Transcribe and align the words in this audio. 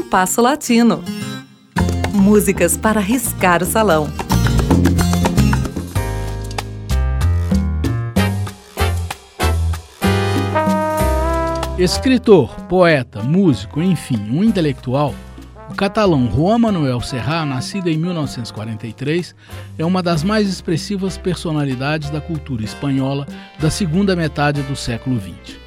Compasso 0.00 0.40
Latino. 0.40 1.04
Músicas 2.14 2.74
para 2.74 3.00
riscar 3.00 3.62
o 3.62 3.66
salão. 3.66 4.08
Escritor, 11.78 12.48
poeta, 12.62 13.22
músico, 13.22 13.82
enfim, 13.82 14.18
um 14.30 14.42
intelectual, 14.42 15.14
o 15.70 15.74
catalão 15.74 16.30
Juan 16.34 16.58
Manuel 16.58 17.02
Serrat, 17.02 17.46
nascido 17.46 17.88
em 17.88 17.98
1943, 17.98 19.34
é 19.78 19.84
uma 19.84 20.02
das 20.02 20.24
mais 20.24 20.48
expressivas 20.48 21.18
personalidades 21.18 22.08
da 22.08 22.22
cultura 22.22 22.64
espanhola 22.64 23.26
da 23.58 23.70
segunda 23.70 24.16
metade 24.16 24.62
do 24.62 24.74
século 24.74 25.20
XX. 25.20 25.58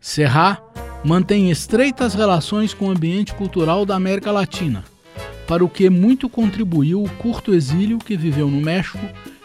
Serrat 0.00 0.58
mantém 1.04 1.50
estreitas 1.50 2.14
relações 2.14 2.74
com 2.74 2.86
o 2.86 2.90
ambiente 2.90 3.34
cultural 3.34 3.86
da 3.86 3.94
América 3.94 4.30
Latina, 4.30 4.84
para 5.46 5.64
o 5.64 5.68
que 5.68 5.88
muito 5.88 6.28
contribuiu 6.28 7.02
o 7.02 7.08
curto 7.10 7.54
exílio 7.54 7.98
que 7.98 8.16
viveu 8.16 8.48
no 8.48 8.60
México 8.60 9.04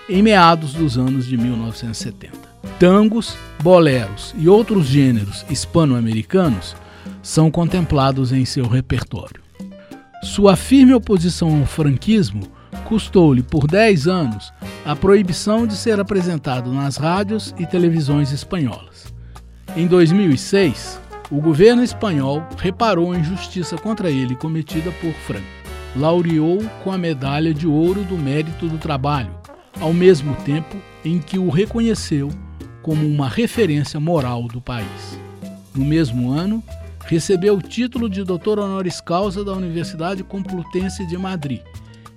em 0.10 0.22
meados 0.22 0.74
dos 0.74 0.98
anos 0.98 1.26
de 1.26 1.38
1970. 1.38 2.34
Tangos, 2.80 3.38
boleros 3.62 4.34
e 4.38 4.50
outros 4.50 4.88
gêneros 4.88 5.46
hispano-americanos 5.50 6.76
são 7.22 7.50
contemplados 7.50 8.34
em 8.34 8.44
seu 8.44 8.68
repertório. 8.68 9.42
Sua 10.24 10.56
firme 10.56 10.94
oposição 10.94 11.60
ao 11.60 11.66
franquismo 11.66 12.44
custou-lhe 12.86 13.42
por 13.42 13.68
10 13.68 14.08
anos 14.08 14.52
a 14.86 14.96
proibição 14.96 15.66
de 15.66 15.76
ser 15.76 16.00
apresentado 16.00 16.72
nas 16.72 16.98
rádios 16.98 17.54
e 17.58 17.66
televisões 17.66 18.32
espanholas. 18.32 19.14
Em 19.76 19.88
2006, 19.88 21.00
o 21.34 21.42
governo 21.42 21.84
espanhol 21.84 22.48
reparou 22.60 23.12
a 23.12 23.18
injustiça 23.18 23.76
contra 23.76 24.12
ele 24.12 24.36
cometida 24.36 24.92
por 25.02 25.12
Franco. 25.14 25.48
Laureou 25.96 26.64
com 26.84 26.92
a 26.92 26.98
medalha 26.98 27.52
de 27.52 27.66
ouro 27.66 28.04
do 28.04 28.16
mérito 28.16 28.68
do 28.68 28.78
trabalho, 28.78 29.32
ao 29.82 29.92
mesmo 29.92 30.36
tempo 30.46 30.78
em 31.04 31.18
que 31.18 31.40
o 31.40 31.50
reconheceu 31.50 32.30
como 32.84 33.08
uma 33.08 33.28
referência 33.28 34.00
moral 34.00 34.44
do 34.44 34.62
país. 34.62 35.20
No 35.74 35.84
mesmo 35.84 36.32
ano, 36.32 36.64
recebeu 37.04 37.56
o 37.56 37.62
título 37.64 38.08
de 38.08 38.24
doutor 38.24 38.60
honoris 38.60 39.02
causa 39.02 39.44
da 39.44 39.54
Universidade 39.54 40.24
Complutense 40.24 41.04
de 41.08 41.18
Madrid 41.18 41.62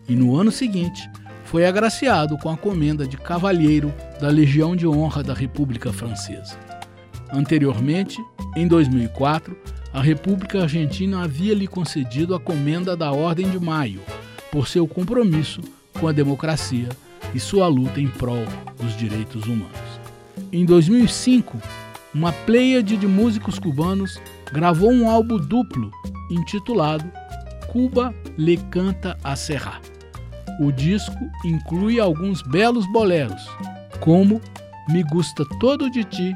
e 0.06 0.14
no 0.14 0.36
ano 0.36 0.53
seguinte 0.53 1.08
foi 1.42 1.64
agraciado 1.64 2.36
com 2.36 2.51
a 2.51 2.56
comenda 2.56 3.06
de 3.06 3.17
cavalheiro 3.17 3.95
da 4.20 4.28
Legião 4.28 4.77
de 4.77 4.86
Honra 4.86 5.23
da 5.23 5.33
República 5.33 5.91
Francesa. 5.91 6.66
Anteriormente, 7.37 8.19
em 8.56 8.67
2004, 8.67 9.55
a 9.92 10.01
República 10.01 10.62
Argentina 10.62 11.23
havia 11.23 11.53
lhe 11.53 11.67
concedido 11.67 12.34
a 12.34 12.41
comenda 12.41 12.97
da 12.97 13.12
Ordem 13.12 13.51
de 13.51 13.61
Maio 13.61 14.01
por 14.51 14.67
seu 14.67 14.89
compromisso 14.89 15.61
com 16.01 16.09
a 16.09 16.12
democracia 16.12 16.89
e 17.34 17.39
sua 17.39 17.69
luta 17.69 18.01
em 18.01 18.09
prol 18.09 18.47
dos 18.81 18.97
direitos 18.97 19.45
humanos. 19.45 20.01
Em 20.51 20.64
2005, 20.64 21.61
uma 22.14 22.33
pleiade 22.33 22.97
de 22.97 23.07
músicos 23.07 23.59
cubanos 23.59 24.19
gravou 24.51 24.91
um 24.91 25.11
álbum 25.11 25.37
duplo 25.37 25.91
intitulado 26.31 27.05
Cuba 27.69 28.14
le 28.39 28.57
canta 28.70 29.19
a 29.23 29.37
Serra. 29.37 29.79
O 30.59 30.73
disco 30.73 31.14
inclui 31.45 32.01
alguns 32.01 32.41
belos 32.41 32.91
boleros, 32.91 33.47
como 34.01 34.41
Me 34.89 35.03
Gusta 35.03 35.45
Todo 35.61 35.91
de 35.91 36.03
Ti, 36.03 36.34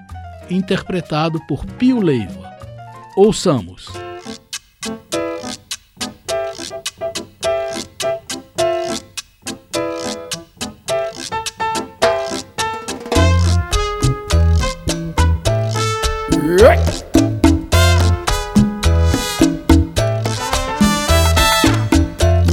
interpretado 0.50 1.40
por 1.46 1.64
Pio 1.64 2.00
Leiva. 2.02 2.50
Ouçamos. 3.16 3.88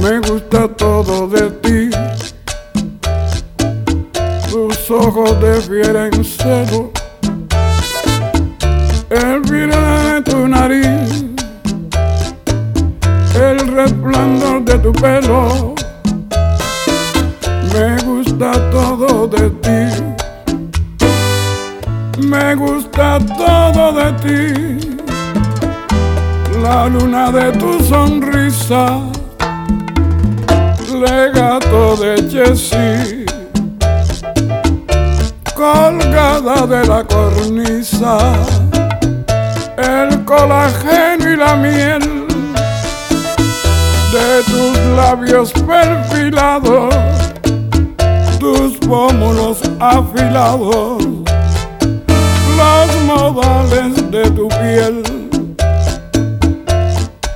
Me 0.00 0.20
gusta 0.20 0.68
todo 0.68 1.26
de 1.28 1.50
ti. 1.62 1.90
Tus 4.50 4.90
ojos 4.90 5.40
de 5.40 5.60
fiera 5.60 6.06
en 6.06 6.24
celo. 6.24 6.97
El 9.10 9.40
vino 9.40 9.76
de 10.02 10.22
tu 10.22 10.48
nariz. 10.48 11.24
El 13.34 13.58
resplandor 13.74 14.64
de 14.64 14.78
tu 14.78 14.92
pelo. 14.92 15.74
Me 17.72 17.96
gusta 18.04 18.52
todo 18.70 19.26
de 19.26 19.50
ti. 19.64 19.80
Me 22.26 22.54
gusta 22.54 23.18
todo 23.36 23.92
de 23.92 24.12
ti. 24.22 24.98
La 26.62 26.88
luna 26.88 27.30
de 27.30 27.52
tu 27.52 27.82
sonrisa 27.84 29.00
legato 30.98 31.96
de 31.96 32.28
Jessie, 32.28 33.24
colgada 35.54 36.66
de 36.66 36.86
la 36.86 37.04
cornisa, 37.04 38.18
el 39.78 40.24
colágeno 40.24 41.30
y 41.30 41.36
la 41.36 41.56
miel 41.56 42.26
de 44.12 44.42
tus 44.46 44.76
labios 44.96 45.52
perfilados, 45.52 46.94
tus 48.38 48.76
pómulos 48.86 49.60
afilados, 49.80 51.04
los 52.56 53.02
modales 53.06 54.10
de 54.10 54.30
tu 54.30 54.48
piel. 54.48 55.02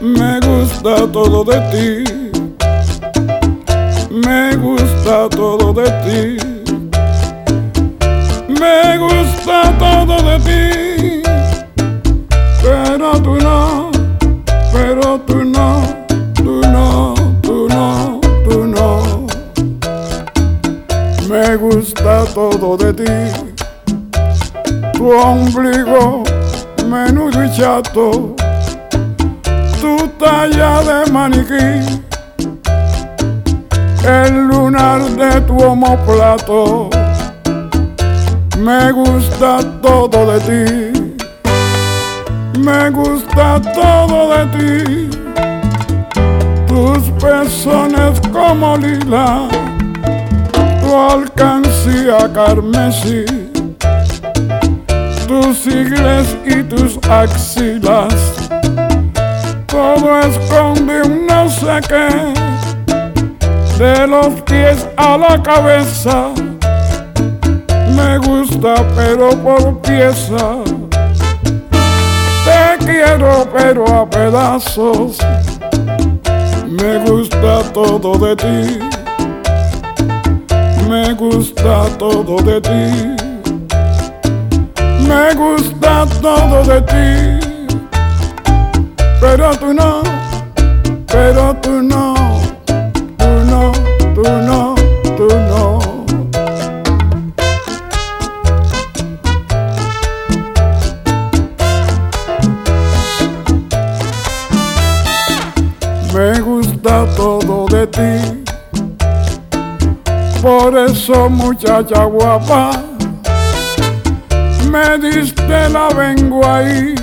Me 0.00 0.40
gusta 0.40 1.06
todo 1.12 1.44
de 1.44 1.60
ti 1.70 2.22
me 4.12 4.56
gusta 4.56 5.28
todo 5.30 5.72
de 5.72 5.90
ti. 6.04 6.36
Me 8.48 8.98
gusta 8.98 9.74
todo 9.78 10.22
de 10.22 10.38
ti. 10.40 10.81
Todo 22.58 22.76
de 22.76 22.92
ti. 22.92 23.04
Tu 24.92 25.10
ombligo 25.10 26.24
menudo 26.86 27.44
y 27.44 27.50
chato. 27.56 28.34
Tu 29.80 30.08
talla 30.18 30.82
de 30.82 31.10
maniquí 31.10 32.02
el 34.04 34.48
lunar 34.48 35.00
de 35.02 35.40
tu 35.42 35.56
homoplato. 35.58 36.90
Me 38.58 38.92
gusta 38.92 39.58
todo 39.80 40.32
de 40.32 40.38
ti, 40.48 41.16
me 42.60 42.90
gusta 42.90 43.60
todo 43.74 44.28
de 44.34 44.46
ti. 44.54 45.10
Tus 46.66 47.10
pezones 47.20 48.20
como 48.32 48.76
lila, 48.76 49.48
tu 50.92 50.98
alcancía 50.98 52.30
carmesí, 52.34 53.24
tus 55.26 55.56
sigles 55.56 56.36
y 56.44 56.62
tus 56.64 56.98
axilas. 57.08 58.14
Todo 59.66 60.20
esconde 60.20 61.00
un 61.02 61.26
no 61.26 61.48
sé 61.48 61.80
qué 61.88 62.08
de 63.82 64.06
los 64.06 64.38
pies 64.42 64.86
a 64.98 65.16
la 65.16 65.42
cabeza. 65.42 66.28
Me 67.96 68.18
gusta 68.18 68.74
pero 68.94 69.30
por 69.30 69.80
pieza. 69.80 70.58
Te 72.44 72.84
quiero 72.84 73.48
pero 73.56 73.86
a 73.86 74.10
pedazos. 74.10 75.16
Me 76.68 76.98
gusta 76.98 77.62
todo 77.72 78.18
de 78.18 78.36
ti. 78.36 79.01
Me 80.92 81.14
gusta 81.14 81.86
todo 81.98 82.36
de 82.42 82.60
ti. 82.60 83.16
Me 85.08 85.32
gusta 85.34 86.04
todo 86.20 86.62
de 86.64 86.82
ti. 86.82 87.06
Pero 89.18 89.56
tú 89.56 89.72
no, 89.72 90.02
pero 91.06 91.56
tú 91.62 91.82
no. 91.82 92.14
tú 93.16 93.42
no, 93.46 93.72
tú 94.14 94.22
no. 94.22 94.72
de 107.72 107.86
ti. 107.86 108.41
Por 110.42 110.76
eso, 110.76 111.30
muchacha 111.30 112.02
guapa, 112.02 112.72
me 114.68 114.98
diste 114.98 115.68
la 115.68 115.88
vengo 115.90 116.44
ahí, 116.44 116.96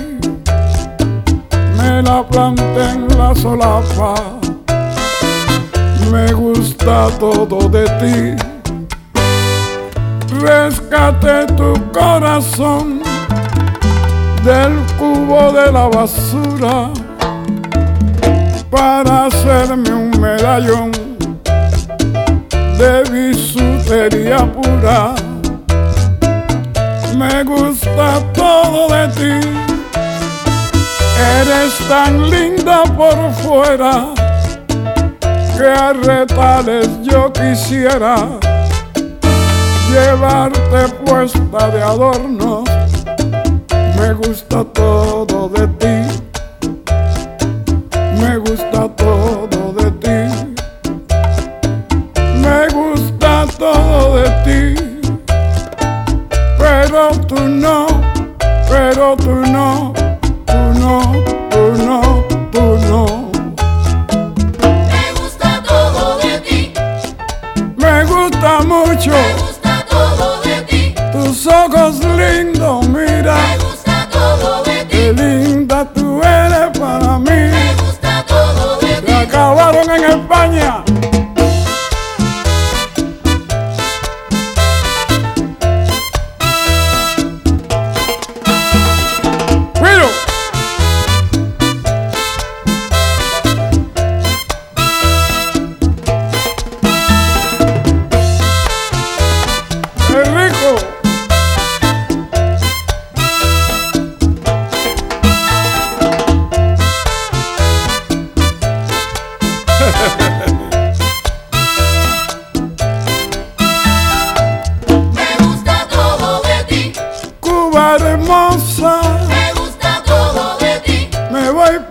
me 1.78 2.02
la 2.02 2.22
planté 2.22 2.90
en 2.90 3.08
la 3.16 3.34
solapa. 3.34 4.14
Me 6.12 6.30
gusta 6.34 7.08
todo 7.18 7.66
de 7.70 7.84
ti. 7.98 8.44
Rescate 10.38 11.46
tu 11.54 11.72
corazón 11.92 13.00
del 14.44 14.84
cubo 14.98 15.50
de 15.50 15.72
la 15.72 15.88
basura 15.88 16.90
para 18.70 19.26
hacerme 19.26 19.94
un 19.94 20.20
medallón 20.20 21.09
de 22.80 23.02
bisutería 23.10 24.38
pura. 24.52 25.14
Me 27.14 27.44
gusta 27.44 28.20
todo 28.32 28.88
de 28.88 29.08
ti, 29.18 29.48
eres 31.38 31.72
tan 31.88 32.30
linda 32.30 32.84
por 32.96 33.18
fuera 33.42 34.14
que 35.56 35.66
a 35.66 35.92
retales 35.92 36.88
yo 37.02 37.30
quisiera 37.32 38.16
llevarte 39.90 40.88
puesta 41.04 41.68
de 41.68 41.82
adornos. 41.82 42.64
Me 43.98 44.14
gusta 44.14 44.64
todo 44.64 45.50
de 45.50 45.66
ti 45.80 46.20
me 48.20 48.36
gusta 48.36 48.88
todo 48.96 49.29
open 59.10 59.49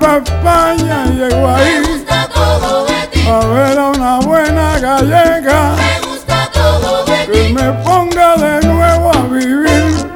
pa' 0.09 0.17
España 0.17 1.05
y 1.05 1.17
llego 1.17 1.47
Me 1.47 1.53
ahí 1.53 1.81
gusta 1.87 2.29
todo 2.33 2.85
de 2.85 3.07
ti. 3.11 3.27
a 3.27 3.39
ver 3.45 3.77
a 3.77 3.89
una 3.89 4.19
buena 4.19 4.79
gallega 4.79 5.75
Me 5.75 6.07
gusta 6.07 6.49
todo 6.51 7.05
de 7.05 7.25
que 7.27 7.43
ti. 7.47 7.53
me 7.53 7.71
ponga 7.83 8.35
de 8.37 8.67
nuevo 8.67 9.11
a 9.13 9.21
vivir. 9.23 10.09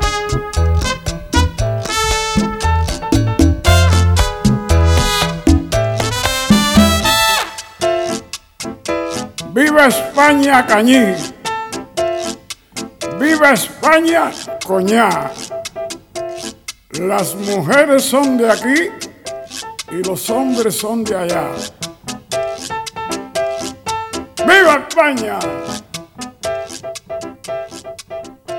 ¡Viva 9.54 9.88
España, 9.88 10.66
Cañí! 10.66 11.14
¡Viva 13.20 13.54
España, 13.54 14.32
Coñá! 14.66 15.32
Las 17.00 17.36
mujeres 17.36 18.04
son 18.04 18.38
de 18.38 18.52
aquí 18.52 19.03
y 19.94 20.04
los 20.04 20.30
hombres 20.30 20.76
son 20.76 21.04
de 21.04 21.16
allá. 21.16 21.52
¡Viva 24.40 24.86
España! 24.88 25.40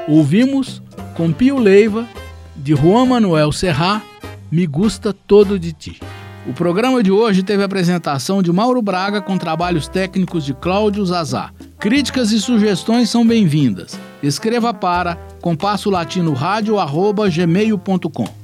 Ouvimos 0.06 0.82
com 1.16 1.32
Pio 1.32 1.58
Leiva, 1.58 2.06
de 2.54 2.74
Juan 2.74 3.08
Manuel 3.08 3.52
Serra, 3.52 4.02
Me 4.50 4.66
Gusta 4.66 5.12
Todo 5.12 5.58
de 5.58 5.72
Ti. 5.72 6.00
O 6.46 6.52
programa 6.52 7.02
de 7.02 7.10
hoje 7.10 7.42
teve 7.42 7.62
a 7.62 7.66
apresentação 7.66 8.42
de 8.42 8.52
Mauro 8.52 8.82
Braga 8.82 9.22
com 9.22 9.38
trabalhos 9.38 9.88
técnicos 9.88 10.44
de 10.44 10.52
Cláudio 10.52 11.04
Zazá. 11.06 11.50
Críticas 11.78 12.32
e 12.32 12.40
sugestões 12.40 13.08
são 13.08 13.26
bem-vindas. 13.26 13.98
Escreva 14.22 14.74
para 14.74 15.16
compasso 15.40 15.88
latino 15.88 16.34
gmail.com. 16.34 18.43